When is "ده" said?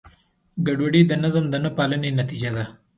2.55-2.65